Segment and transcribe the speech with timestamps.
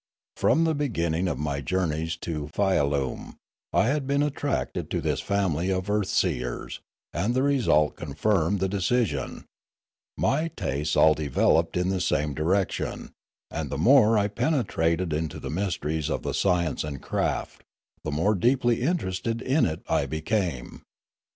[0.35, 3.35] From the beginning of my journeys to Fialume
[3.71, 6.79] I had been attached to this family of earth seers,
[7.13, 9.45] and the result confirmed the decision;
[10.17, 13.11] my tastes all developed in this same direc tion,
[13.51, 17.61] and the more I penetrated into the mysteries of the science and craft,
[18.03, 20.81] the more deeply interested in it I became.